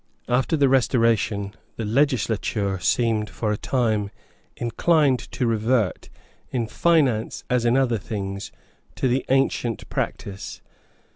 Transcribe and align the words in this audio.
After 0.27 0.57
the 0.57 0.67
Restoration 0.67 1.53
the 1.75 1.85
legislature 1.85 2.79
seemed 2.79 3.29
for 3.29 3.51
a 3.51 3.55
time 3.57 4.09
inclined 4.57 5.19
to 5.33 5.45
revert, 5.45 6.09
in 6.49 6.65
finance 6.65 7.43
as 7.51 7.65
in 7.65 7.77
other 7.77 7.99
things, 7.99 8.51
to 8.95 9.07
the 9.07 9.23
ancient 9.29 9.87
practice. 9.89 10.59